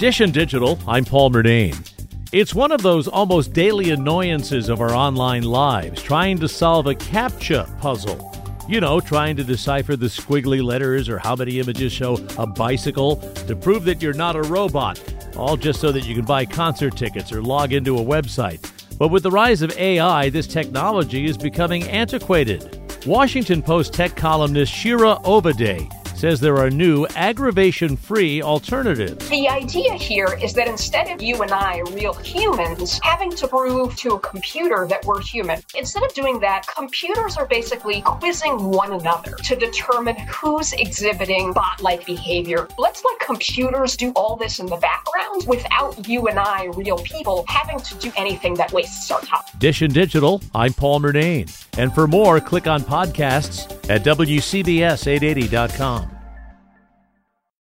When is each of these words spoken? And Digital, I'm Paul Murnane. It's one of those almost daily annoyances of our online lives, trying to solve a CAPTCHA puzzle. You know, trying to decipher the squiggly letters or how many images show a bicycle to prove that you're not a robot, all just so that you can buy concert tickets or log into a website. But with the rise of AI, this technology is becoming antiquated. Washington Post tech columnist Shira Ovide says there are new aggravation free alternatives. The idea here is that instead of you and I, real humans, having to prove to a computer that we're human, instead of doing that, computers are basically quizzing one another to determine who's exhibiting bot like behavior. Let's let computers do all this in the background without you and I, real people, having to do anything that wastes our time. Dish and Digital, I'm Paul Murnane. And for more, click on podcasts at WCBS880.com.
And 0.00 0.32
Digital, 0.32 0.78
I'm 0.86 1.04
Paul 1.04 1.30
Murnane. 1.32 1.92
It's 2.32 2.54
one 2.54 2.70
of 2.70 2.82
those 2.82 3.08
almost 3.08 3.52
daily 3.52 3.90
annoyances 3.90 4.68
of 4.68 4.80
our 4.80 4.94
online 4.94 5.42
lives, 5.42 6.00
trying 6.00 6.38
to 6.38 6.48
solve 6.48 6.86
a 6.86 6.94
CAPTCHA 6.94 7.78
puzzle. 7.80 8.32
You 8.68 8.80
know, 8.80 9.00
trying 9.00 9.36
to 9.36 9.44
decipher 9.44 9.96
the 9.96 10.06
squiggly 10.06 10.62
letters 10.62 11.08
or 11.08 11.18
how 11.18 11.34
many 11.34 11.58
images 11.58 11.92
show 11.92 12.16
a 12.38 12.46
bicycle 12.46 13.16
to 13.48 13.56
prove 13.56 13.84
that 13.84 14.00
you're 14.00 14.14
not 14.14 14.36
a 14.36 14.42
robot, 14.42 15.02
all 15.36 15.56
just 15.56 15.80
so 15.80 15.90
that 15.90 16.06
you 16.06 16.14
can 16.14 16.24
buy 16.24 16.46
concert 16.46 16.96
tickets 16.96 17.32
or 17.32 17.42
log 17.42 17.72
into 17.72 17.98
a 17.98 18.02
website. 18.02 18.70
But 18.98 19.08
with 19.08 19.24
the 19.24 19.32
rise 19.32 19.62
of 19.62 19.76
AI, 19.76 20.30
this 20.30 20.46
technology 20.46 21.26
is 21.26 21.36
becoming 21.36 21.82
antiquated. 21.84 22.78
Washington 23.04 23.60
Post 23.60 23.94
tech 23.94 24.14
columnist 24.16 24.72
Shira 24.72 25.20
Ovide 25.24 25.90
says 26.18 26.40
there 26.40 26.56
are 26.56 26.68
new 26.68 27.06
aggravation 27.14 27.96
free 27.96 28.42
alternatives. 28.42 29.28
The 29.28 29.48
idea 29.48 29.94
here 29.94 30.36
is 30.42 30.52
that 30.54 30.66
instead 30.66 31.12
of 31.12 31.22
you 31.22 31.40
and 31.42 31.52
I, 31.52 31.78
real 31.92 32.14
humans, 32.14 32.98
having 33.04 33.30
to 33.36 33.46
prove 33.46 33.94
to 33.96 34.14
a 34.14 34.18
computer 34.18 34.84
that 34.88 35.04
we're 35.04 35.22
human, 35.22 35.62
instead 35.76 36.02
of 36.02 36.12
doing 36.14 36.40
that, 36.40 36.66
computers 36.66 37.36
are 37.36 37.46
basically 37.46 38.02
quizzing 38.02 38.72
one 38.72 38.94
another 38.94 39.36
to 39.44 39.54
determine 39.54 40.16
who's 40.28 40.72
exhibiting 40.72 41.52
bot 41.52 41.80
like 41.82 42.04
behavior. 42.04 42.66
Let's 42.78 43.04
let 43.04 43.20
computers 43.20 43.96
do 43.96 44.10
all 44.16 44.34
this 44.34 44.58
in 44.58 44.66
the 44.66 44.76
background 44.76 45.44
without 45.46 46.08
you 46.08 46.26
and 46.26 46.40
I, 46.40 46.64
real 46.74 46.98
people, 46.98 47.44
having 47.46 47.78
to 47.78 47.94
do 47.98 48.10
anything 48.16 48.54
that 48.54 48.72
wastes 48.72 49.08
our 49.12 49.20
time. 49.20 49.42
Dish 49.58 49.82
and 49.82 49.94
Digital, 49.94 50.42
I'm 50.52 50.72
Paul 50.72 50.98
Murnane. 51.00 51.48
And 51.78 51.94
for 51.94 52.08
more, 52.08 52.40
click 52.40 52.66
on 52.66 52.80
podcasts 52.80 53.70
at 53.88 54.02
WCBS880.com. 54.02 56.17